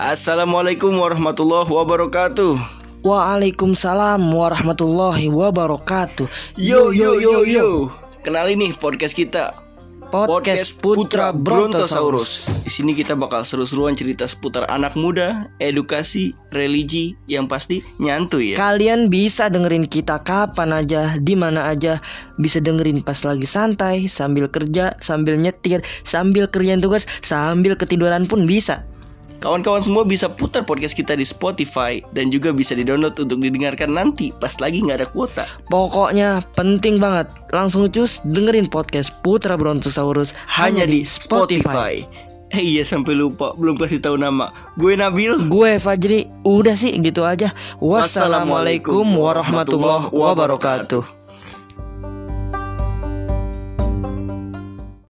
Assalamualaikum 0.00 0.96
warahmatullahi 0.96 1.68
wabarakatuh. 1.68 2.56
Waalaikumsalam 3.04 4.32
warahmatullahi 4.32 5.28
wabarakatuh. 5.28 6.24
Yo 6.56 6.88
yo 6.88 7.20
yo 7.20 7.44
yo. 7.44 7.92
Kenalin 8.24 8.64
nih 8.64 8.72
podcast 8.80 9.12
kita. 9.12 9.52
Podcast 10.08 10.80
Putra 10.80 11.36
Brontosaurus. 11.36 12.48
Di 12.64 12.72
sini 12.72 12.96
kita 12.96 13.12
bakal 13.12 13.44
seru-seruan 13.44 13.92
cerita 13.92 14.24
seputar 14.24 14.64
anak 14.72 14.96
muda, 14.96 15.52
edukasi, 15.60 16.32
religi, 16.48 17.12
yang 17.28 17.44
pasti 17.44 17.84
nyantuy 18.00 18.56
ya. 18.56 18.56
Kalian 18.56 19.12
bisa 19.12 19.52
dengerin 19.52 19.84
kita 19.84 20.24
kapan 20.24 20.80
aja, 20.80 21.20
di 21.20 21.36
mana 21.36 21.68
aja. 21.68 22.00
Bisa 22.40 22.56
dengerin 22.56 23.04
pas 23.04 23.20
lagi 23.20 23.44
santai, 23.44 24.08
sambil 24.08 24.48
kerja, 24.48 24.96
sambil 25.04 25.36
nyetir, 25.36 25.84
sambil 26.08 26.48
kerjaan 26.48 26.80
tugas, 26.80 27.04
sambil 27.20 27.76
ketiduran 27.76 28.24
pun 28.24 28.48
bisa. 28.48 28.88
Kawan-kawan 29.40 29.80
semua 29.80 30.04
bisa 30.04 30.28
putar 30.28 30.68
podcast 30.68 30.92
kita 30.92 31.16
di 31.16 31.24
Spotify 31.24 32.04
dan 32.12 32.28
juga 32.28 32.52
bisa 32.52 32.76
di-download 32.76 33.16
untuk 33.16 33.40
didengarkan 33.40 33.88
nanti 33.88 34.36
pas 34.36 34.52
lagi 34.60 34.84
nggak 34.84 35.00
ada 35.00 35.08
kuota. 35.08 35.48
Pokoknya 35.72 36.44
penting 36.52 37.00
banget. 37.00 37.24
Langsung 37.48 37.88
cus 37.88 38.20
dengerin 38.28 38.68
podcast 38.68 39.08
Putra 39.24 39.56
Brontosaurus 39.56 40.36
Hanya 40.44 40.84
di 40.84 41.08
Spotify. 41.08 42.04
Eh 42.50 42.60
iya 42.60 42.84
sampai 42.84 43.16
lupa 43.16 43.56
belum 43.56 43.80
kasih 43.80 44.04
tahu 44.04 44.20
nama. 44.20 44.52
Gue 44.76 44.92
Nabil. 44.92 45.48
Gue 45.48 45.80
Fajri, 45.80 46.28
udah 46.44 46.76
sih 46.76 46.92
gitu 47.00 47.24
aja. 47.24 47.56
Wassalamualaikum 47.80 49.08
warahmatullahi 49.08 50.12
wabarakatuh. 50.12 51.19